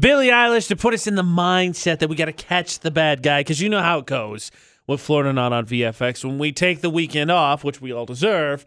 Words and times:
Billie 0.00 0.28
Eilish 0.28 0.68
to 0.68 0.76
put 0.76 0.94
us 0.94 1.06
in 1.06 1.14
the 1.14 1.22
mindset 1.22 1.98
that 1.98 2.08
we 2.08 2.16
got 2.16 2.26
to 2.26 2.32
catch 2.32 2.80
the 2.80 2.90
bad 2.90 3.22
guy 3.22 3.40
because 3.40 3.60
you 3.60 3.68
know 3.68 3.82
how 3.82 3.98
it 3.98 4.06
goes 4.06 4.50
with 4.86 5.00
Florida 5.00 5.32
Not 5.32 5.52
on 5.52 5.66
VFX. 5.66 6.24
When 6.24 6.38
we 6.38 6.52
take 6.52 6.80
the 6.80 6.90
weekend 6.90 7.30
off, 7.30 7.62
which 7.62 7.80
we 7.80 7.92
all 7.92 8.06
deserve, 8.06 8.64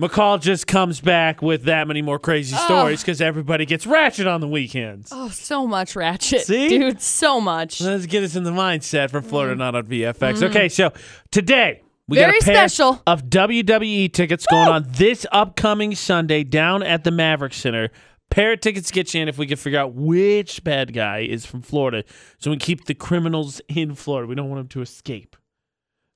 McCall 0.00 0.40
just 0.40 0.66
comes 0.66 1.00
back 1.00 1.40
with 1.40 1.64
that 1.64 1.86
many 1.86 2.02
more 2.02 2.18
crazy 2.18 2.56
stories 2.56 3.00
because 3.02 3.20
everybody 3.20 3.64
gets 3.64 3.86
ratchet 3.86 4.26
on 4.26 4.40
the 4.40 4.48
weekends. 4.48 5.10
Oh, 5.12 5.28
so 5.28 5.66
much 5.68 5.94
ratchet. 5.94 6.40
See? 6.40 6.68
Dude, 6.68 7.00
so 7.00 7.40
much. 7.40 7.80
Let's 7.80 8.06
get 8.06 8.24
us 8.24 8.34
in 8.34 8.42
the 8.42 8.50
mindset 8.50 9.10
for 9.10 9.22
Florida 9.22 9.54
mm. 9.54 9.58
Not 9.58 9.76
on 9.76 9.84
VFX. 9.84 10.38
Mm. 10.38 10.50
Okay, 10.50 10.68
so 10.68 10.92
today 11.30 11.82
we. 12.08 12.16
Very 12.16 12.32
got 12.32 12.42
a 12.42 12.44
pair 12.44 12.68
special. 12.68 13.02
of 13.06 13.26
WWE 13.26 14.12
tickets 14.12 14.46
going 14.46 14.68
on 14.68 14.86
this 14.88 15.24
upcoming 15.30 15.94
Sunday 15.94 16.42
down 16.42 16.82
at 16.82 17.04
the 17.04 17.10
Maverik 17.10 17.54
Center. 17.54 17.90
Pair 18.30 18.52
of 18.52 18.60
tickets 18.60 18.90
get 18.90 19.14
you 19.14 19.22
in 19.22 19.28
if 19.28 19.38
we 19.38 19.46
can 19.46 19.56
figure 19.56 19.78
out 19.78 19.94
which 19.94 20.64
bad 20.64 20.92
guy 20.92 21.20
is 21.20 21.46
from 21.46 21.62
Florida, 21.62 22.04
so 22.38 22.50
we 22.50 22.56
keep 22.56 22.86
the 22.86 22.94
criminals 22.94 23.60
in 23.68 23.94
Florida. 23.94 24.26
We 24.26 24.34
don't 24.34 24.50
want 24.50 24.60
them 24.60 24.68
to 24.68 24.82
escape. 24.82 25.36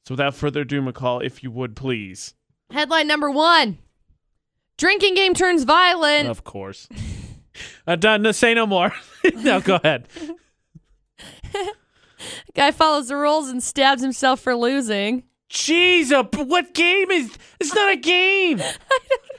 So 0.04 0.14
without 0.14 0.34
further 0.34 0.62
ado, 0.62 0.82
McCall, 0.82 1.24
if 1.24 1.42
you 1.42 1.50
would 1.50 1.76
please, 1.76 2.34
Headline 2.70 3.06
number 3.06 3.30
one 3.30 3.78
Drinking 4.78 5.14
game 5.14 5.34
turns 5.34 5.64
violent. 5.64 6.28
of 6.28 6.44
course. 6.44 6.88
Uh, 7.86 7.96
done. 7.96 8.22
No, 8.22 8.32
say 8.32 8.54
no 8.54 8.66
more. 8.66 8.92
no, 9.34 9.60
go 9.60 9.76
ahead. 9.76 10.08
Guy 12.54 12.70
follows 12.70 13.08
the 13.08 13.16
rules 13.16 13.48
and 13.48 13.62
stabs 13.62 14.02
himself 14.02 14.40
for 14.40 14.54
losing. 14.54 15.24
Jeez, 15.50 16.12
what 16.46 16.74
game 16.74 17.10
is? 17.10 17.36
It's 17.58 17.74
not 17.74 17.92
a 17.92 17.96
game. 17.96 18.58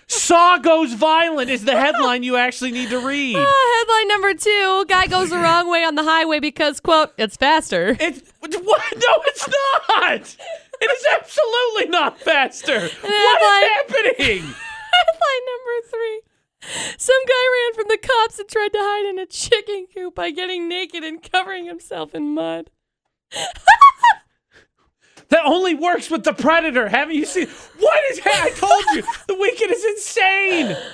Saw 0.09 0.57
goes 0.57 0.93
violent 0.93 1.51
is 1.51 1.65
the 1.65 1.77
headline 1.79 2.23
you 2.23 2.35
actually 2.35 2.71
need 2.71 2.89
to 2.89 2.99
read. 2.99 3.37
Ah, 3.37 3.77
headline 3.77 4.07
number 4.07 4.33
two 4.33 4.85
Guy 4.87 5.05
goes 5.05 5.29
the 5.29 5.37
wrong 5.37 5.69
way 5.69 5.83
on 5.83 5.93
the 5.93 6.03
highway 6.03 6.39
because, 6.39 6.79
quote, 6.79 7.13
it's 7.17 7.37
faster. 7.37 7.95
It's 7.99 8.21
what? 8.39 8.53
No, 8.95 9.13
it's 9.25 9.47
not. 9.47 10.35
It 10.81 10.91
is 10.91 11.05
absolutely 11.13 11.89
not 11.89 12.19
faster. 12.19 12.79
What 12.79 12.89
is 12.89 13.69
happening? 13.69 14.43
Headline 14.93 15.45
number 15.45 15.87
three. 15.91 16.21
Some 16.97 17.25
guy 17.27 17.45
ran 17.53 17.73
from 17.75 17.85
the 17.87 17.97
cops 17.97 18.39
and 18.39 18.49
tried 18.49 18.73
to 18.73 18.79
hide 18.81 19.09
in 19.09 19.19
a 19.19 19.25
chicken 19.25 19.87
coop 19.93 20.15
by 20.15 20.31
getting 20.31 20.67
naked 20.67 21.03
and 21.03 21.21
covering 21.21 21.65
himself 21.65 22.15
in 22.15 22.33
mud. 22.33 22.69
That 25.29 25.45
only 25.45 25.75
works 25.75 26.09
with 26.09 26.23
the 26.23 26.33
predator. 26.33 26.89
Haven't 26.89 27.15
you 27.15 27.25
seen? 27.25 27.47
What 27.79 27.99
is? 28.11 28.19
I 28.25 28.49
told 28.51 28.83
you 28.95 29.03
the 29.27 29.35
weekend 29.35 29.71
is 29.71 29.85
insane. 29.85 30.75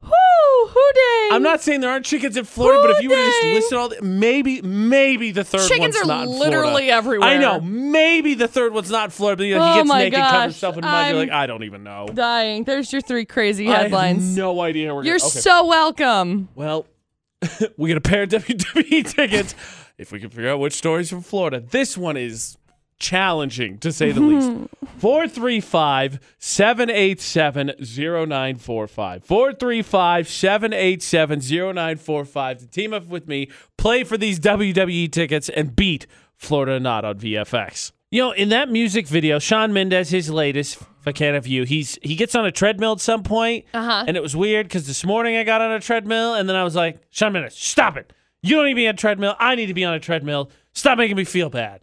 Who 0.00 0.92
day? 0.94 1.28
I'm 1.32 1.42
not 1.42 1.60
saying 1.62 1.80
there 1.80 1.90
aren't 1.90 2.04
chickens 2.06 2.36
in 2.36 2.44
Florida, 2.44 2.80
but 2.82 2.90
if 2.92 3.02
you 3.02 3.08
would 3.10 3.18
have 3.18 3.26
just 3.26 3.44
listed 3.44 3.78
all, 3.78 3.88
the, 3.88 4.02
maybe, 4.02 4.62
maybe 4.62 5.30
the 5.32 5.44
third 5.44 5.66
Chickens 5.68 5.94
one's 5.94 5.96
are 5.96 6.06
not 6.06 6.22
in 6.28 6.34
Florida. 6.34 6.44
literally 6.56 6.90
everywhere. 6.90 7.28
I 7.28 7.36
know. 7.38 7.60
Maybe 7.60 8.34
the 8.34 8.48
third 8.48 8.72
one's 8.72 8.90
not 8.90 9.06
in 9.06 9.10
Florida, 9.10 9.38
but 9.40 9.44
you 9.44 9.54
know, 9.56 9.62
Oh 9.64 9.72
he 9.72 9.78
gets 9.80 9.88
my 9.88 9.98
naked, 10.04 10.18
covers 10.18 10.32
gosh, 10.32 10.44
himself 10.44 10.76
in 10.76 10.82
mud. 10.82 10.94
I'm 10.94 11.10
You're 11.14 11.24
like, 11.24 11.30
I 11.32 11.46
don't 11.46 11.64
even 11.64 11.84
know. 11.84 12.06
dying. 12.12 12.64
There's 12.64 12.92
your 12.92 13.02
three 13.02 13.24
crazy 13.24 13.68
I 13.68 13.76
headlines. 13.82 14.24
have 14.28 14.36
no 14.36 14.60
idea. 14.60 14.86
Where 14.88 14.96
we're 14.96 15.04
You're 15.04 15.18
gonna, 15.18 15.28
okay. 15.30 15.40
so 15.40 15.66
welcome. 15.66 16.48
Well, 16.54 16.86
we 17.76 17.88
get 17.88 17.96
a 17.98 18.02
pair 18.02 18.22
of 18.24 18.28
WWE 18.30 19.10
tickets 19.14 19.54
if 19.98 20.12
we 20.12 20.20
can 20.20 20.30
figure 20.30 20.50
out 20.50 20.60
which 20.60 20.72
story's 20.74 21.10
from 21.10 21.22
Florida. 21.22 21.60
This 21.60 21.98
one 21.98 22.16
is 22.16 22.56
challenging 23.00 23.78
to 23.78 23.92
say 23.92 24.10
the 24.12 24.20
least. 24.20 24.50
435 24.98 26.18
787 26.38 27.72
0945. 27.80 29.24
435 29.24 30.28
787 30.28 31.40
0945 31.40 32.58
to 32.58 32.66
team 32.66 32.92
up 32.92 33.06
with 33.06 33.28
me, 33.28 33.48
play 33.76 34.04
for 34.04 34.16
these 34.16 34.40
WWE 34.40 35.10
tickets, 35.12 35.48
and 35.48 35.74
beat 35.76 36.06
Florida 36.36 36.80
Not 36.80 37.04
on 37.04 37.18
VFX. 37.18 37.92
You 38.10 38.22
know, 38.22 38.30
in 38.32 38.48
that 38.48 38.70
music 38.70 39.06
video, 39.06 39.38
Shawn 39.38 39.72
Mendes, 39.72 40.08
his 40.10 40.30
latest, 40.30 40.76
if 40.80 41.06
I 41.06 41.12
can't 41.12 41.34
have 41.34 41.46
you, 41.46 41.64
he's 41.64 41.98
he 42.02 42.14
gets 42.16 42.34
on 42.34 42.46
a 42.46 42.50
treadmill 42.52 42.92
at 42.92 43.00
some 43.00 43.22
point, 43.22 43.66
Uh-huh. 43.74 44.04
and 44.08 44.16
it 44.16 44.22
was 44.22 44.34
weird 44.34 44.66
because 44.66 44.86
this 44.86 45.04
morning 45.04 45.36
I 45.36 45.44
got 45.44 45.60
on 45.60 45.70
a 45.72 45.78
treadmill, 45.80 46.34
and 46.34 46.48
then 46.48 46.56
I 46.56 46.64
was 46.64 46.74
like, 46.74 47.00
Shawn 47.10 47.34
Mendes, 47.34 47.54
stop 47.54 47.96
it! 47.98 48.12
You 48.42 48.56
don't 48.56 48.64
need 48.66 48.72
to 48.72 48.76
be 48.76 48.86
on 48.88 48.94
a 48.94 48.96
treadmill. 48.96 49.34
I 49.38 49.54
need 49.54 49.66
to 49.66 49.74
be 49.74 49.84
on 49.84 49.94
a 49.94 50.00
treadmill. 50.00 50.50
Stop 50.72 50.98
making 50.98 51.16
me 51.16 51.24
feel 51.24 51.50
bad. 51.50 51.82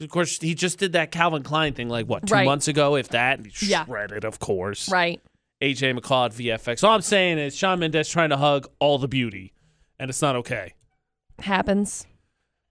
Of 0.00 0.08
course, 0.08 0.38
he 0.40 0.54
just 0.54 0.78
did 0.78 0.92
that 0.94 1.10
Calvin 1.10 1.42
Klein 1.42 1.74
thing 1.74 1.88
like 1.90 2.06
what 2.06 2.26
two 2.26 2.32
Right. 2.34 2.46
months 2.46 2.68
ago, 2.68 2.96
if 2.96 3.08
that. 3.10 3.40
Yeah. 3.62 3.84
shredded, 3.84 4.24
of 4.24 4.38
course. 4.38 4.90
Right. 4.90 5.20
AJ 5.60 5.98
McCall 5.98 6.26
at 6.26 6.32
VFX. 6.32 6.82
All 6.82 6.94
I'm 6.94 7.02
saying 7.02 7.36
is 7.38 7.54
Shawn 7.54 7.80
Mendes 7.80 8.08
trying 8.08 8.30
to 8.30 8.38
hug 8.38 8.66
all 8.78 8.96
the 8.96 9.08
beauty, 9.08 9.52
and 9.98 10.08
it's 10.08 10.22
not 10.22 10.36
okay. 10.36 10.72
Happens. 11.40 12.06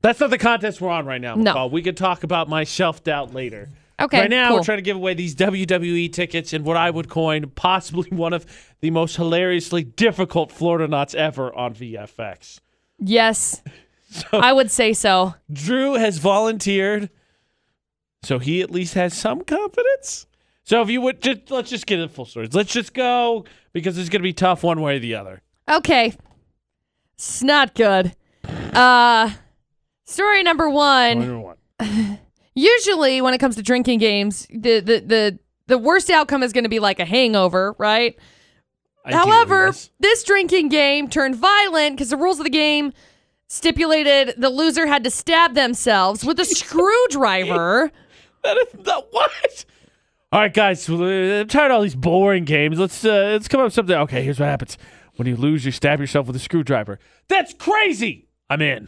That's 0.01 0.19
not 0.19 0.31
the 0.31 0.37
contest 0.39 0.81
we're 0.81 0.89
on 0.89 1.05
right 1.05 1.21
now, 1.21 1.35
No. 1.35 1.67
We 1.67 1.81
could 1.83 1.97
talk 1.97 2.23
about 2.23 2.49
my 2.49 2.63
self 2.63 3.03
doubt 3.03 3.33
later. 3.33 3.69
Okay. 4.01 4.21
right 4.21 4.29
now, 4.29 4.47
cool. 4.47 4.57
we're 4.57 4.63
trying 4.63 4.77
to 4.77 4.81
give 4.83 4.95
away 4.95 5.13
these 5.13 5.35
WWE 5.35 6.11
tickets 6.13 6.53
and 6.53 6.63
what 6.63 6.77
I 6.77 6.89
would 6.89 7.09
coin 7.09 7.51
possibly 7.53 8.09
one 8.15 8.31
of 8.33 8.45
the 8.79 8.91
most 8.91 9.17
hilariously 9.17 9.83
difficult 9.83 10.51
Florida 10.53 10.87
nots 10.87 11.13
ever 11.13 11.53
on 11.53 11.75
VFX. 11.75 12.59
Yes. 12.99 13.61
I 14.31 14.53
would 14.53 14.71
say 14.71 14.93
so. 14.93 15.35
Drew 15.51 15.93
has 15.93 16.17
volunteered, 16.17 17.09
so 18.23 18.39
he 18.39 18.61
at 18.61 18.71
least 18.71 18.95
has 18.95 19.13
some 19.13 19.41
confidence. 19.41 20.25
So 20.63 20.81
if 20.81 20.89
you 20.89 21.01
would 21.01 21.21
just 21.21 21.49
let's 21.49 21.69
just 21.69 21.85
get 21.87 21.99
it 21.99 22.11
full 22.11 22.25
story. 22.25 22.47
Let's 22.51 22.71
just 22.71 22.93
go 22.93 23.45
because 23.73 23.97
it's 23.97 24.09
gonna 24.09 24.23
be 24.23 24.33
tough 24.33 24.63
one 24.63 24.81
way 24.81 24.97
or 24.97 24.99
the 24.99 25.15
other. 25.15 25.41
Okay. 25.67 26.13
It's 27.15 27.41
not 27.41 27.73
good. 27.73 28.15
Uh 28.73 29.31
story 30.05 30.43
number 30.43 30.69
one. 30.69 31.19
Number 31.19 31.39
one. 31.39 32.19
Usually 32.55 33.21
when 33.21 33.33
it 33.33 33.39
comes 33.39 33.55
to 33.55 33.63
drinking 33.63 33.99
games, 33.99 34.45
the 34.51 34.79
the 34.79 34.99
the, 34.99 35.39
the 35.67 35.77
worst 35.77 36.09
outcome 36.09 36.43
is 36.43 36.53
gonna 36.53 36.69
be 36.69 36.79
like 36.79 36.99
a 36.99 37.05
hangover, 37.05 37.75
right? 37.79 38.15
However, 39.11 39.67
yes. 39.67 39.89
this 39.99 40.23
drinking 40.23 40.69
game 40.69 41.09
turned 41.09 41.35
violent 41.35 41.95
because 41.95 42.09
the 42.09 42.17
rules 42.17 42.39
of 42.39 42.43
the 42.43 42.49
game 42.49 42.93
stipulated 43.47 44.35
the 44.37 44.49
loser 44.49 44.85
had 44.87 45.03
to 45.03 45.11
stab 45.11 45.53
themselves 45.55 46.23
with 46.23 46.39
a 46.39 46.45
screwdriver. 47.09 47.91
That 48.41 48.55
is 48.55 48.85
not 48.85 49.07
what. 49.11 49.65
All 50.31 50.39
right, 50.39 50.53
guys. 50.53 50.89
uh, 50.89 50.93
I'm 50.95 51.47
tired 51.49 51.71
of 51.71 51.75
all 51.75 51.81
these 51.81 51.93
boring 51.93 52.45
games. 52.45 52.79
Let's 52.79 53.03
uh, 53.03 53.09
let's 53.33 53.49
come 53.49 53.59
up 53.59 53.65
with 53.65 53.73
something. 53.73 53.93
Okay, 53.97 54.23
here's 54.23 54.39
what 54.39 54.45
happens. 54.47 54.77
When 55.17 55.27
you 55.27 55.35
lose, 55.35 55.65
you 55.65 55.73
stab 55.73 55.99
yourself 55.99 56.25
with 56.27 56.37
a 56.37 56.39
screwdriver. 56.39 56.99
That's 57.27 57.53
crazy. 57.53 58.29
I'm 58.49 58.61
in. 58.61 58.87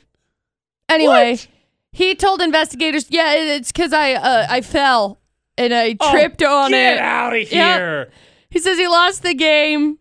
Anyway, 0.88 1.32
What? 1.32 1.48
he 1.92 2.16
told 2.16 2.40
investigators, 2.42 3.08
"Yeah, 3.10 3.34
it's 3.34 3.74
because 3.74 3.92
I 3.92 4.14
uh, 4.14 4.48
I 4.50 4.62
fell 4.62 5.20
and 5.58 5.74
I 5.74 5.98
Oh, 6.00 6.12
tripped 6.12 6.42
on 6.44 6.72
Get 6.72 6.94
it." 6.94 6.96
Get 6.96 7.04
out 7.04 7.34
of 7.36 7.40
Yep. 7.52 7.78
here. 7.78 8.12
He 8.52 8.60
says 8.60 8.78
he 8.78 8.88
lost 8.88 9.22
the 9.22 9.34
game, 9.34 10.00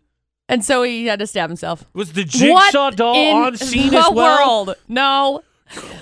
and 0.51 0.63
so 0.63 0.83
he 0.83 1.07
had 1.07 1.17
to 1.19 1.25
stab 1.25 1.49
himself. 1.49 1.85
Was 1.93 2.13
the 2.13 2.23
jigsaw 2.23 2.53
what 2.85 2.95
doll 2.97 3.15
in 3.15 3.35
on 3.37 3.57
scene 3.57 3.89
the 3.91 3.97
as 3.97 4.11
well? 4.11 4.65
world? 4.65 4.75
No. 4.87 5.41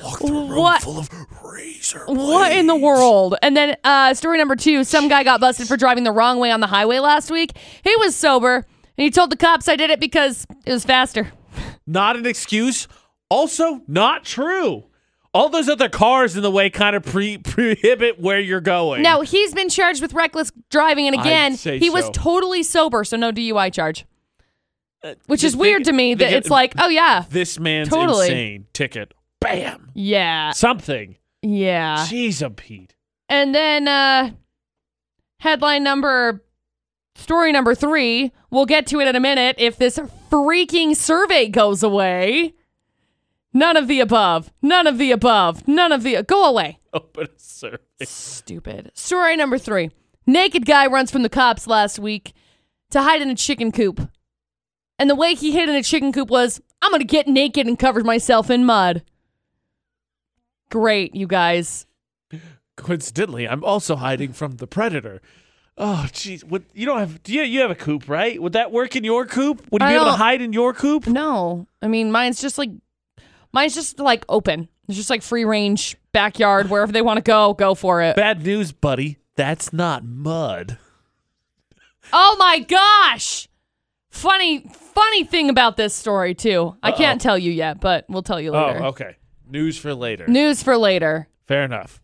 Walk 0.03 0.19
through 0.19 0.37
a 0.37 0.45
room 0.45 0.57
What? 0.57 0.81
full 0.81 0.97
of 0.99 1.09
razor 1.43 2.03
What 2.07 2.51
in 2.51 2.65
the 2.67 2.75
world? 2.75 3.35
And 3.41 3.55
then 3.55 3.77
uh, 3.83 4.13
story 4.15 4.37
number 4.37 4.55
two: 4.55 4.83
some 4.83 5.07
guy 5.07 5.23
got 5.23 5.39
busted 5.39 5.67
for 5.67 5.77
driving 5.77 6.03
the 6.03 6.11
wrong 6.11 6.39
way 6.39 6.51
on 6.51 6.59
the 6.59 6.67
highway 6.67 6.99
last 6.99 7.29
week. 7.31 7.51
He 7.83 7.95
was 7.97 8.15
sober, 8.15 8.55
and 8.55 8.65
he 8.97 9.11
told 9.11 9.29
the 9.29 9.37
cops, 9.37 9.67
"I 9.69 9.75
did 9.75 9.89
it 9.91 9.99
because 9.99 10.45
it 10.65 10.73
was 10.73 10.83
faster." 10.85 11.31
Not 11.87 12.15
an 12.15 12.25
excuse. 12.25 12.87
Also, 13.29 13.81
not 13.87 14.25
true. 14.25 14.85
All 15.35 15.49
those 15.49 15.69
other 15.69 15.89
cars 15.89 16.35
in 16.35 16.41
the 16.41 16.49
way 16.49 16.71
kind 16.71 16.95
of 16.95 17.03
pre- 17.03 17.37
prohibit 17.37 18.19
where 18.19 18.39
you're 18.39 18.59
going. 18.61 19.03
Now 19.03 19.21
he's 19.21 19.53
been 19.53 19.69
charged 19.69 20.01
with 20.01 20.13
reckless 20.13 20.51
driving, 20.71 21.05
and 21.05 21.19
again, 21.19 21.55
say 21.55 21.77
he 21.77 21.91
was 21.91 22.09
totally 22.11 22.63
sober, 22.63 23.03
so 23.03 23.17
no 23.17 23.31
DUI 23.31 23.71
charge. 23.71 24.05
Which 25.27 25.43
is 25.43 25.55
weird 25.55 25.85
to 25.85 25.93
me 25.93 26.13
that 26.15 26.33
it's 26.33 26.49
like, 26.49 26.73
oh 26.77 26.89
yeah, 26.89 27.25
this 27.29 27.57
man's 27.59 27.89
Totally. 27.89 28.27
insane. 28.27 28.65
Ticket. 28.73 29.13
Bam. 29.39 29.91
yeah, 29.93 30.51
Something. 30.51 31.15
yeah. 31.41 32.05
Jeez, 32.09 32.41
a 32.45 32.49
Pete. 32.49 32.95
And 33.29 33.55
then 33.55 33.87
uh 33.87 34.31
headline 35.39 35.83
number 35.83 36.43
story 37.15 37.51
number 37.51 37.73
3, 37.75 38.31
we'll 38.49 38.65
get 38.65 38.87
to 38.87 38.99
it 38.99 39.07
in 39.07 39.15
a 39.15 39.19
minute 39.19 39.55
if 39.59 39.77
this 39.77 39.97
freaking 40.29 40.95
survey 40.95 41.47
goes 41.47 41.81
away. 41.83 42.53
None 43.53 43.77
of 43.77 43.87
the 43.87 43.99
above. 43.99 44.51
None 44.61 44.85
of 44.87 44.97
the 44.97 45.11
above. 45.11 45.67
None 45.67 45.91
of 45.91 46.03
the 46.03 46.21
go 46.23 46.45
away. 46.45 46.79
Open 46.93 47.25
a 47.25 47.29
survey. 47.39 47.77
Stupid. 48.03 48.91
Story 48.93 49.35
number 49.35 49.57
3. 49.57 49.89
Naked 50.27 50.65
guy 50.65 50.85
runs 50.87 51.09
from 51.11 51.23
the 51.23 51.29
cops 51.29 51.65
last 51.67 51.97
week 51.99 52.33
to 52.91 53.01
hide 53.01 53.21
in 53.21 53.29
a 53.29 53.35
chicken 53.35 53.71
coop. 53.71 54.09
And 54.99 55.09
the 55.09 55.15
way 55.15 55.33
he 55.33 55.53
hid 55.53 55.69
in 55.69 55.75
a 55.75 55.81
chicken 55.81 56.11
coop 56.11 56.29
was, 56.29 56.61
I'm 56.81 56.91
going 56.91 56.99
to 56.99 57.07
get 57.07 57.27
naked 57.27 57.65
and 57.65 57.79
cover 57.79 58.03
myself 58.03 58.49
in 58.51 58.65
mud. 58.65 59.01
Great, 60.69 61.15
you 61.15 61.25
guys. 61.25 61.87
Coincidentally, 62.75 63.47
I'm 63.47 63.63
also 63.63 63.95
hiding 63.95 64.33
from 64.33 64.57
the 64.57 64.67
predator. 64.67 65.21
Oh, 65.77 66.05
jeez. 66.11 66.43
What 66.43 66.63
you 66.73 66.85
don't 66.85 66.99
have? 66.99 67.23
Do 67.23 67.33
you 67.33 67.41
you 67.41 67.61
have 67.61 67.71
a 67.71 67.75
coop, 67.75 68.07
right? 68.07 68.41
Would 68.41 68.53
that 68.53 68.71
work 68.71 68.95
in 68.95 69.03
your 69.03 69.25
coop? 69.25 69.65
Would 69.71 69.81
you 69.81 69.87
I 69.87 69.91
be 69.91 69.95
able 69.95 70.05
to 70.05 70.11
hide 70.11 70.41
in 70.41 70.51
your 70.53 70.73
coop? 70.73 71.07
No, 71.07 71.67
I 71.81 71.87
mean 71.87 72.11
mine's 72.11 72.41
just 72.41 72.57
like 72.57 72.69
mine's 73.53 73.75
just 73.75 73.99
like 73.99 74.25
open. 74.29 74.67
It's 74.87 74.97
just 74.97 75.09
like 75.09 75.21
free 75.21 75.45
range 75.45 75.95
backyard 76.11 76.69
wherever 76.69 76.91
they 76.91 77.01
want 77.01 77.17
to 77.17 77.21
go, 77.21 77.53
go 77.53 77.75
for 77.75 78.01
it. 78.01 78.15
Bad 78.15 78.43
news, 78.43 78.71
buddy. 78.71 79.17
That's 79.35 79.71
not 79.71 80.03
mud. 80.03 80.77
Oh 82.11 82.35
my 82.39 82.59
gosh! 82.59 83.48
Funny, 84.09 84.59
funny 84.73 85.23
thing 85.23 85.49
about 85.49 85.77
this 85.77 85.93
story 85.93 86.33
too. 86.33 86.75
I 86.81 86.91
can't 86.91 87.21
tell 87.21 87.37
you 87.37 87.51
yet, 87.51 87.79
but 87.79 88.05
we'll 88.09 88.23
tell 88.23 88.41
you 88.41 88.51
later. 88.51 88.79
Oh, 88.83 88.87
okay. 88.87 89.15
News 89.47 89.77
for 89.77 89.93
later. 89.93 90.27
News 90.27 90.61
for 90.63 90.77
later. 90.77 91.27
Fair 91.47 91.63
enough. 91.63 92.01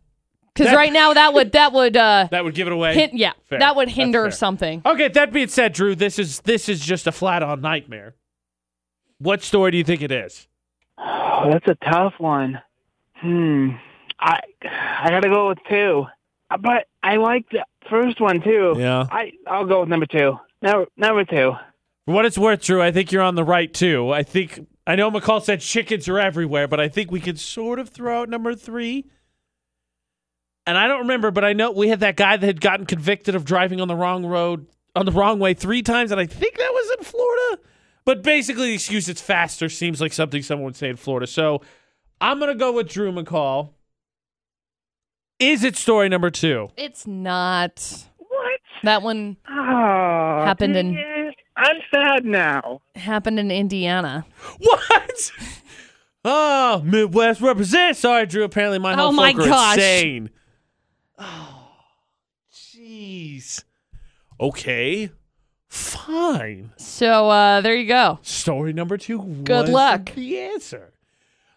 Because 0.54 0.72
That- 0.72 0.78
right 0.78 0.94
now 0.94 1.13
that 1.13 1.34
would 1.34 1.52
that 1.54 1.74
would 1.74 1.98
uh 1.98 2.28
That 2.31 2.44
would 2.46 2.56
give 2.56 2.68
it 2.68 2.74
away. 2.74 2.94
hint 2.94 3.13
yeah 3.16 3.34
Fair. 3.50 3.60
that 3.60 3.75
would 3.75 3.88
That's 3.90 3.98
hinder 3.98 4.24
fair. 4.25 4.31
something. 4.31 4.81
Okay, 4.86 5.07
that 5.10 5.34
being 5.34 5.48
said, 5.50 5.74
Drew, 5.74 5.96
this 5.96 6.18
is 6.19 6.40
this 6.42 6.69
is 6.69 6.80
just 6.86 7.07
a 7.07 7.12
flat 7.12 7.44
on 7.44 7.60
nightmare. 7.62 8.16
What 9.18 9.42
story 9.44 9.72
do 9.72 9.78
you 9.78 9.84
think 9.84 10.02
it 10.02 10.12
is? 10.12 10.48
Oh, 10.98 11.50
that's 11.52 11.68
a 11.68 11.75
tough 11.90 12.13
one. 12.19 12.62
Hmm. 13.16 13.72
I 14.19 14.40
I 14.63 15.10
gotta 15.10 15.30
go 15.30 15.50
with 15.50 15.57
two, 15.69 16.06
Uh, 16.50 16.57
but 16.57 16.86
I 17.04 17.18
like 17.18 17.50
the 17.50 17.66
first 17.90 18.22
one 18.22 18.42
too. 18.42 18.75
Yeah. 18.78 19.06
I 19.12 19.31
I'll 19.48 19.66
go 19.66 19.81
with 19.81 19.90
number 19.90 20.06
two. 20.06 20.40
Number 20.62 20.86
number 20.96 21.25
two. 21.25 21.52
For 22.06 22.13
what 22.13 22.25
it's 22.25 22.38
worth, 22.38 22.62
Drew, 22.63 22.81
I 22.81 22.92
think 22.92 23.12
you're 23.12 23.24
on 23.24 23.36
the 23.36 23.44
right 23.44 23.74
too. 23.74 24.12
I 24.12 24.24
think 24.24 24.68
I 24.86 24.96
know 24.96 25.10
McCall 25.10 25.42
said 25.42 25.62
chickens 25.62 26.07
are 26.07 26.19
everywhere, 26.19 26.68
but 26.68 26.80
I 26.80 26.88
think 26.88 27.12
we 27.12 27.19
could 27.19 27.40
sort 27.40 27.80
of 27.80 27.90
throw 27.90 28.22
out 28.22 28.30
number 28.30 28.54
three. 28.54 29.06
And 30.68 30.78
I 30.78 30.88
don't 30.88 31.00
remember, 31.02 31.31
but 31.31 31.44
I 31.46 31.54
know 31.54 31.72
we 31.72 31.90
had 31.90 32.00
that 32.02 32.16
guy 32.16 32.38
that 32.38 32.46
had 32.46 32.62
gotten 32.62 32.86
convicted 32.86 33.36
of 33.36 33.46
driving 33.46 33.81
on 33.81 33.88
the 33.88 33.96
wrong 33.96 34.25
road 34.25 34.68
on 34.96 35.06
the 35.06 35.12
wrong 35.12 35.40
way 35.40 35.54
three 35.54 35.81
times, 35.81 36.12
and 36.12 36.19
I 36.22 36.25
think 36.25 36.57
that 36.57 36.72
was 36.72 36.98
in 37.00 37.04
Florida. 37.04 37.62
But 38.06 38.22
basically, 38.24 38.68
the 38.68 38.74
excuse 38.75 39.10
it's 39.10 39.22
faster 39.22 39.68
seems 39.68 40.00
like 40.00 40.13
something 40.13 40.42
someone 40.44 40.66
would 40.66 40.75
say 40.75 40.90
in 40.90 40.96
Florida. 40.96 41.28
So 41.28 41.62
I'm 42.22 42.40
gonna 42.40 42.56
go 42.56 42.72
with 42.72 42.88
Drew 42.88 43.12
McCall. 43.12 43.72
Is 45.40 45.63
it 45.63 45.75
story 45.75 46.07
number 46.07 46.30
two? 46.30 46.69
It's 46.78 47.06
not. 47.06 48.06
What? 48.18 48.60
That 48.84 49.02
one 49.02 49.38
Oh, 49.50 50.44
Happened 50.46 50.78
in- 50.78 50.96
it. 50.96 51.14
I'm 51.57 51.78
sad 51.94 52.25
now. 52.25 52.81
happened 52.96 53.40
in 53.40 53.50
Indiana. 53.52 54.25
What? 54.60 55.31
Oh, 56.28 56.81
Midwest 56.84 57.40
represents. 57.40 58.00
Sorry, 58.00 58.25
Drew. 58.25 58.44
Apparently, 58.44 58.80
my 58.80 58.96
whole 58.96 59.10
Oh 59.10 59.12
my 59.12 59.31
folk 59.31 59.42
are 59.44 59.48
gosh. 59.48 59.78
insane. 59.78 60.30
Oh, 61.19 61.68
jeez. 62.54 63.63
Okay, 64.40 65.12
fine. 65.68 66.72
So 66.78 67.30
uh 67.30 67.62
there 67.62 67.75
you 67.75 67.88
go. 67.88 68.19
Story 68.22 68.74
number 68.74 68.98
two. 68.98 69.19
Good 69.44 69.69
luck. 69.69 70.13
The 70.16 70.40
answer. 70.40 70.92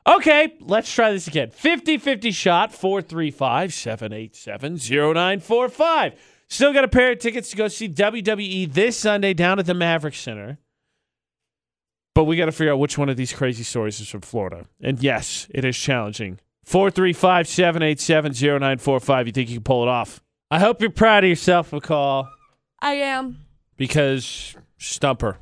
Okay, 0.06 0.54
let's 0.60 0.92
try 0.92 1.12
this 1.12 1.26
again. 1.26 1.50
50 1.50 1.98
50 1.98 2.30
shot 2.30 2.72
435 2.72 3.74
787 3.74 4.76
0945. 4.76 6.14
Still 6.50 6.72
got 6.72 6.84
a 6.84 6.88
pair 6.88 7.12
of 7.12 7.18
tickets 7.18 7.50
to 7.50 7.56
go 7.56 7.68
see 7.68 7.88
WWE 7.88 8.72
this 8.72 8.96
Sunday 8.96 9.34
down 9.34 9.58
at 9.58 9.66
the 9.66 9.74
Maverik 9.74 10.14
Center. 10.14 10.58
But 12.14 12.24
we 12.24 12.36
got 12.36 12.46
to 12.46 12.52
figure 12.52 12.72
out 12.72 12.78
which 12.78 12.98
one 12.98 13.08
of 13.08 13.16
these 13.16 13.32
crazy 13.32 13.62
stories 13.62 14.00
is 14.00 14.08
from 14.08 14.22
Florida. 14.22 14.64
And 14.80 15.00
yes, 15.02 15.46
it 15.50 15.64
is 15.64 15.76
challenging. 15.76 16.40
435 16.64 17.46
787 17.48 18.32
0945. 18.32 19.26
You 19.26 19.32
think 19.32 19.48
you 19.50 19.56
can 19.56 19.64
pull 19.64 19.82
it 19.82 19.88
off? 19.88 20.22
I 20.50 20.58
hope 20.58 20.80
you're 20.80 20.90
proud 20.90 21.24
of 21.24 21.28
yourself, 21.30 21.70
McCall, 21.70 22.26
I 22.80 22.92
am. 22.94 23.38
because 23.76 24.56
stumper. 24.78 25.36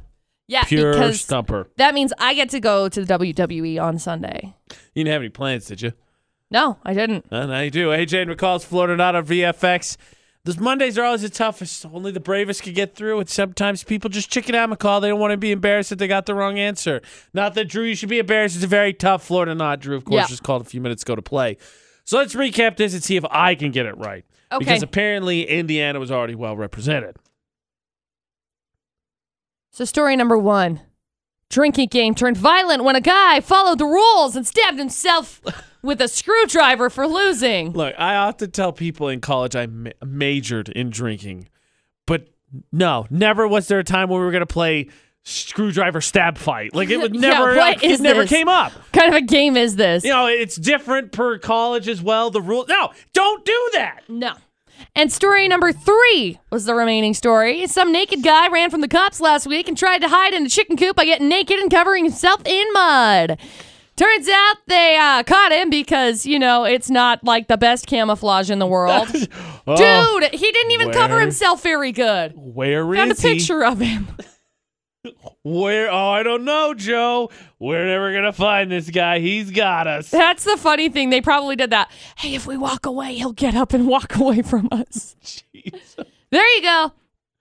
Yeah, 0.48 0.62
Pure 0.64 1.12
stumper. 1.14 1.68
that 1.76 1.94
means 1.94 2.12
I 2.18 2.34
get 2.34 2.50
to 2.50 2.60
go 2.60 2.88
to 2.88 3.04
the 3.04 3.18
WWE 3.18 3.80
on 3.82 3.98
Sunday. 3.98 4.54
You 4.94 5.04
didn't 5.04 5.12
have 5.12 5.22
any 5.22 5.28
plans, 5.28 5.66
did 5.66 5.82
you? 5.82 5.92
No, 6.50 6.78
I 6.84 6.94
didn't. 6.94 7.26
Uh, 7.32 7.46
now 7.46 7.60
you 7.60 7.70
do. 7.70 7.88
AJ 7.88 8.22
and 8.22 8.30
McCall's 8.30 8.64
Florida 8.64 8.96
not 8.96 9.16
on 9.16 9.26
VFX. 9.26 9.96
Those 10.46 10.60
Mondays 10.60 10.96
are 10.96 11.02
always 11.02 11.22
the 11.22 11.28
toughest. 11.28 11.84
Only 11.84 12.12
the 12.12 12.20
bravest 12.20 12.62
can 12.62 12.72
get 12.72 12.94
through, 12.94 13.18
and 13.18 13.28
sometimes 13.28 13.82
people 13.82 14.08
just 14.08 14.30
chicken 14.30 14.54
out 14.54 14.70
McCall. 14.70 15.00
They 15.00 15.08
don't 15.08 15.18
want 15.18 15.32
to 15.32 15.36
be 15.36 15.50
embarrassed 15.50 15.90
that 15.90 15.96
they 15.98 16.06
got 16.06 16.26
the 16.26 16.36
wrong 16.36 16.56
answer. 16.56 17.02
Not 17.34 17.54
that 17.54 17.64
Drew, 17.64 17.82
you 17.82 17.96
should 17.96 18.08
be 18.08 18.20
embarrassed. 18.20 18.54
It's 18.54 18.64
a 18.64 18.68
very 18.68 18.92
tough 18.92 19.24
Florida 19.24 19.56
not. 19.56 19.80
Drew, 19.80 19.96
of 19.96 20.04
course, 20.04 20.20
Yeah. 20.22 20.26
just 20.28 20.44
called 20.44 20.62
a 20.62 20.64
few 20.64 20.80
minutes 20.80 21.02
ago 21.02 21.16
to 21.16 21.20
play. 21.22 21.56
So 22.04 22.16
let's 22.16 22.36
recap 22.36 22.76
this 22.76 22.94
and 22.94 23.02
see 23.02 23.16
if 23.16 23.24
I 23.28 23.56
can 23.56 23.72
get 23.72 23.86
it 23.86 23.98
right. 23.98 24.24
Okay. 24.52 24.60
Because 24.60 24.84
apparently 24.84 25.42
Indiana 25.48 25.98
was 25.98 26.12
already 26.12 26.36
well 26.36 26.56
represented. 26.56 27.16
So 29.72 29.84
story 29.84 30.14
number 30.14 30.38
one. 30.38 30.80
Drinking 31.48 31.88
game 31.88 32.14
turned 32.14 32.36
violent 32.36 32.82
when 32.84 32.96
a 32.96 33.00
guy 33.00 33.40
followed 33.40 33.78
the 33.78 33.86
rules 33.86 34.34
and 34.36 34.46
stabbed 34.46 34.78
himself 34.78 35.40
with 35.82 36.00
a 36.00 36.08
screwdriver 36.08 36.90
for 36.90 37.06
losing. 37.06 37.70
Look, 37.70 37.94
I 37.98 38.16
often 38.16 38.50
tell 38.50 38.72
people 38.72 39.08
in 39.08 39.20
college 39.20 39.54
I 39.54 39.66
ma- 39.66 39.90
majored 40.04 40.68
in 40.70 40.90
drinking, 40.90 41.48
but 42.06 42.28
no, 42.72 43.06
never 43.10 43.46
was 43.46 43.68
there 43.68 43.78
a 43.78 43.84
time 43.84 44.08
when 44.08 44.18
we 44.18 44.24
were 44.26 44.32
going 44.32 44.40
to 44.40 44.46
play 44.46 44.88
screwdriver 45.22 46.00
stab 46.00 46.36
fight. 46.36 46.74
Like 46.74 46.90
it 46.90 46.98
would 46.98 47.14
Yeah, 47.20 47.20
never, 47.20 47.54
what 47.56 47.82
it 47.82 47.90
is 47.90 48.00
never 48.00 48.22
this? 48.22 48.30
came 48.30 48.48
up. 48.48 48.72
What 48.72 48.92
kind 48.92 49.08
of 49.08 49.14
a 49.14 49.24
game 49.24 49.56
is 49.56 49.76
this? 49.76 50.04
You 50.04 50.10
know, 50.10 50.26
it's 50.26 50.56
different 50.56 51.12
per 51.12 51.38
college 51.38 51.88
as 51.88 52.02
well. 52.02 52.30
The 52.30 52.40
rule, 52.42 52.64
no, 52.68 52.90
don't 53.12 53.44
do 53.44 53.70
that. 53.74 54.00
No. 54.08 54.34
And 54.94 55.12
story 55.12 55.46
number 55.48 55.72
three 55.72 56.38
was 56.50 56.64
the 56.64 56.74
remaining 56.74 57.12
story. 57.14 57.66
Some 57.66 57.92
naked 57.92 58.22
guy 58.22 58.48
ran 58.48 58.70
from 58.70 58.80
the 58.80 58.88
cops 58.88 59.20
last 59.20 59.46
week 59.46 59.68
and 59.68 59.76
tried 59.76 59.98
to 59.98 60.08
hide 60.08 60.32
in 60.34 60.46
a 60.46 60.48
chicken 60.48 60.76
coop 60.76 60.96
by 60.96 61.04
getting 61.04 61.28
naked 61.28 61.58
and 61.58 61.70
covering 61.70 62.04
himself 62.04 62.40
in 62.46 62.66
mud. 62.72 63.38
Turns 63.96 64.28
out 64.28 64.56
they 64.66 64.96
uh, 64.98 65.22
caught 65.22 65.52
him 65.52 65.70
because, 65.70 66.26
you 66.26 66.38
know, 66.38 66.64
it's 66.64 66.90
not 66.90 67.24
like 67.24 67.48
the 67.48 67.56
best 67.56 67.86
camouflage 67.86 68.50
in 68.50 68.58
the 68.58 68.66
world. 68.66 69.08
Oh, 69.68 70.20
Dude, 70.20 70.30
he 70.32 70.52
didn't 70.52 70.70
even 70.70 70.92
cover 70.92 71.18
himself 71.18 71.60
very 71.60 71.90
good. 71.90 72.34
where 72.36 72.84
Found 72.94 73.10
a 73.10 73.14
is 73.14 73.20
he? 73.20 73.34
picture 73.34 73.64
of 73.64 73.80
him. 73.80 74.06
Where? 75.48 75.88
Oh, 75.92 76.08
I 76.10 76.24
don't 76.24 76.44
know, 76.44 76.74
Joe. 76.74 77.30
We're 77.60 77.86
never 77.86 78.12
gonna 78.12 78.32
find 78.32 78.68
this 78.68 78.90
guy. 78.90 79.20
He's 79.20 79.52
got 79.52 79.86
us. 79.86 80.10
That's 80.10 80.42
the 80.42 80.56
funny 80.56 80.88
thing. 80.88 81.10
They 81.10 81.20
probably 81.20 81.54
did 81.54 81.70
that. 81.70 81.88
Hey, 82.16 82.34
if 82.34 82.48
we 82.48 82.56
walk 82.56 82.84
away, 82.84 83.14
he'll 83.14 83.32
get 83.32 83.54
up 83.54 83.72
and 83.72 83.86
walk 83.88 84.16
away 84.16 84.42
from 84.42 84.68
us. 84.72 85.14
Jeez. 85.22 86.04
There 86.30 86.56
you 86.56 86.62
go. 86.62 86.92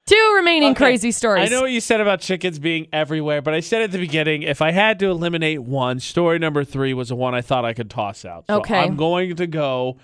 Two 0.06 0.34
remaining 0.36 0.74
Okay. 0.74 0.86
crazy 0.86 1.10
stories. 1.12 1.50
I 1.50 1.52
know 1.52 1.62
what 1.62 1.72
you 1.72 1.82
said 1.82 2.00
about 2.00 2.20
chickens 2.22 2.60
being 2.60 2.86
everywhere, 2.94 3.42
but 3.42 3.56
I 3.56 3.60
said 3.60 3.82
at 3.82 3.92
the 3.92 3.98
beginning 3.98 4.44
if 4.44 4.62
I 4.62 4.70
had 4.70 5.00
to 5.00 5.08
eliminate 5.08 5.64
one, 5.64 6.00
story 6.00 6.38
number 6.38 6.64
three 6.64 6.94
was 6.94 7.10
the 7.10 7.16
one 7.16 7.34
I 7.34 7.42
thought 7.42 7.66
I 7.66 7.74
could 7.74 7.90
toss 7.90 8.24
out. 8.24 8.46
So 8.48 8.58
Okay. 8.58 8.78
I'm 8.78 8.98
going 8.98 9.36
to 9.38 9.48
go, 9.48 9.98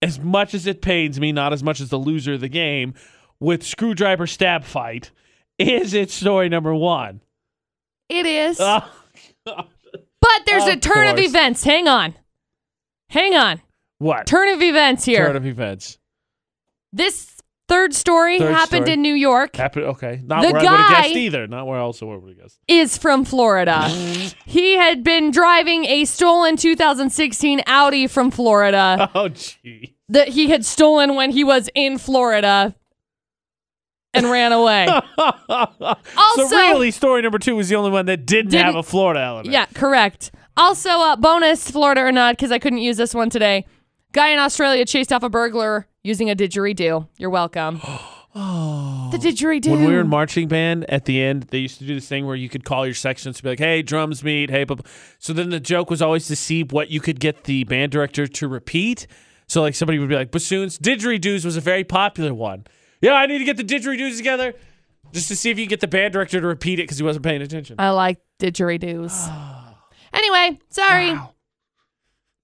as 0.00 0.20
much 0.20 0.54
as 0.54 0.68
it 0.68 0.82
pains 0.82 1.18
me, 1.18 1.32
not 1.32 1.52
as 1.52 1.64
much 1.64 1.80
as 1.80 1.88
the 1.90 1.98
loser 1.98 2.34
of 2.34 2.40
the 2.40 2.48
game, 2.48 2.94
with 3.40 3.64
screwdriver 3.64 4.28
stab 4.28 4.62
fight. 4.62 5.10
Is 5.58 5.94
it 5.94 6.10
story 6.10 6.48
number 6.48 6.74
one? 6.74 7.20
It 8.08 8.26
is. 8.26 8.58
Oh, 8.60 8.82
But 9.44 10.42
there's 10.46 10.64
a 10.64 10.72
Of 10.74 10.80
turn 10.80 11.08
of 11.08 11.18
events. 11.18 11.64
Hang 11.64 11.88
on. 11.88 12.14
Hang 13.08 13.34
on. 13.34 13.60
what? 13.98 14.26
Turn 14.26 14.48
of 14.54 14.60
events 14.62 15.04
here. 15.04 15.26
Turn 15.26 15.36
of 15.36 15.46
events. 15.46 15.98
this 16.92 17.32
third 17.68 17.94
story 17.94 18.38
Third 18.38 18.52
happened 18.52 18.84
story. 18.86 18.92
in 18.92 19.02
New 19.02 19.14
York. 19.14 19.58
Okay. 19.58 20.20
Not 20.24 20.42
The 20.42 20.52
where 20.52 20.60
I 20.60 20.70
would 20.70 20.80
have 20.80 21.02
guessed 21.04 21.16
either. 21.16 21.46
Not 21.48 21.66
where 21.66 21.78
else 21.78 22.00
I 22.02 22.04
would 22.06 22.22
have 22.28 22.38
guessed. 22.38 22.58
Is 22.68 22.96
from 22.98 23.24
Florida. 23.24 23.88
he 24.46 24.76
had 24.76 25.02
been 25.02 25.30
driving 25.30 25.84
a 25.86 26.04
stolen 26.04 26.56
2016 26.56 27.62
Audi 27.66 28.06
from 28.06 28.30
Florida 28.30 29.10
Oh, 29.14 29.28
gee. 29.30 29.96
that 30.08 30.28
he 30.28 30.48
had 30.50 30.64
stolen 30.64 31.14
when 31.16 31.30
he 31.32 31.42
was 31.44 31.68
in 31.74 31.98
Florida 31.98 32.74
and 34.14 34.30
ran 34.30 34.52
away. 34.52 34.88
Also- 35.48 36.48
so 36.48 36.56
really, 36.56 36.90
story 36.90 37.22
number 37.22 37.38
two 37.38 37.56
was 37.56 37.68
the 37.68 37.76
only 37.76 37.90
one 37.90 38.06
that 38.06 38.26
didn't, 38.26 38.50
Didn't- 38.50 38.66
have 38.66 38.74
a 38.76 38.82
Florida 38.82 39.20
element. 39.20 39.50
Yeah, 39.50 39.66
correct. 39.74 40.30
Also, 40.56 40.90
uh, 40.90 41.16
bonus 41.16 41.70
Florida 41.70 42.00
or 42.02 42.12
not, 42.12 42.36
because 42.36 42.50
I 42.50 42.58
couldn't 42.58 42.78
use 42.78 42.96
this 42.96 43.14
one 43.14 43.30
today. 43.30 43.66
Guy 44.12 44.30
in 44.30 44.38
Australia 44.38 44.84
chased 44.84 45.12
off 45.12 45.22
a 45.22 45.28
burglar 45.28 45.86
using 46.02 46.30
a 46.30 46.34
didgeridoo. 46.36 47.06
You're 47.18 47.30
welcome. 47.30 47.80
the 48.36 49.18
didgeridoo. 49.18 49.70
When 49.70 49.84
we 49.86 49.92
were 49.92 50.00
in 50.00 50.08
marching 50.08 50.46
band, 50.48 50.84
at 50.90 51.06
the 51.06 51.22
end, 51.22 51.44
they 51.44 51.58
used 51.58 51.78
to 51.78 51.86
do 51.86 51.94
this 51.94 52.06
thing 52.06 52.26
where 52.26 52.36
you 52.36 52.48
could 52.50 52.64
call 52.64 52.84
your 52.84 52.94
sections 52.94 53.38
to 53.38 53.42
be 53.42 53.48
like, 53.50 53.58
"Hey, 53.58 53.80
drums 53.82 54.22
meet." 54.22 54.50
Hey, 54.50 54.64
blah, 54.64 54.76
blah." 54.76 54.90
so 55.18 55.32
then 55.32 55.48
the 55.50 55.60
joke 55.60 55.88
was 55.90 56.02
always 56.02 56.26
to 56.26 56.36
see 56.36 56.62
what 56.62 56.90
you 56.90 57.00
could 57.00 57.18
get 57.18 57.44
the 57.44 57.64
band 57.64 57.92
director 57.92 58.26
to 58.26 58.48
repeat. 58.48 59.06
So 59.48 59.62
like 59.62 59.74
somebody 59.74 59.98
would 59.98 60.08
be 60.10 60.16
like, 60.16 60.32
"Bassoons, 60.32 60.78
didgeridoos 60.78 61.44
was 61.46 61.56
a 61.56 61.62
very 61.62 61.84
popular 61.84 62.34
one." 62.34 62.66
Yeah, 63.00 63.12
I 63.12 63.26
need 63.26 63.38
to 63.38 63.44
get 63.44 63.56
the 63.56 63.64
didgeridoos 63.64 64.16
together 64.16 64.54
just 65.12 65.28
to 65.28 65.36
see 65.36 65.50
if 65.50 65.58
you 65.58 65.64
can 65.66 65.70
get 65.70 65.80
the 65.80 65.88
band 65.88 66.12
director 66.12 66.40
to 66.40 66.46
repeat 66.46 66.78
it 66.78 66.84
because 66.84 66.98
he 66.98 67.04
wasn't 67.04 67.24
paying 67.24 67.42
attention. 67.42 67.76
I 67.78 67.90
like 67.90 68.18
didgeridoos. 68.38 69.74
anyway, 70.12 70.58
sorry. 70.68 71.18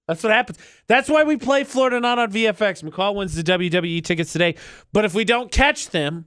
That's 0.07 0.21
what 0.21 0.33
happens. 0.33 0.57
That's 0.87 1.09
why 1.09 1.23
we 1.23 1.37
play 1.37 1.63
Florida 1.63 1.99
not 1.99 2.19
on 2.19 2.31
VFX. 2.31 2.83
McCall 2.83 3.15
wins 3.15 3.35
the 3.35 3.43
WWE 3.43 4.03
tickets 4.03 4.33
today. 4.33 4.55
But 4.91 5.05
if 5.05 5.13
we 5.13 5.23
don't 5.23 5.51
catch 5.51 5.89
them, 5.89 6.25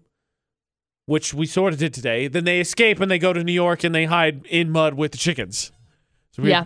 which 1.04 1.34
we 1.34 1.46
sort 1.46 1.72
of 1.72 1.78
did 1.78 1.92
today, 1.94 2.26
then 2.26 2.44
they 2.44 2.58
escape 2.60 3.00
and 3.00 3.10
they 3.10 3.18
go 3.18 3.32
to 3.32 3.44
New 3.44 3.52
York 3.52 3.84
and 3.84 3.94
they 3.94 4.06
hide 4.06 4.44
in 4.46 4.70
mud 4.70 4.94
with 4.94 5.12
the 5.12 5.18
chickens. 5.18 5.72
So 6.32 6.42
we, 6.42 6.50
Yeah. 6.50 6.64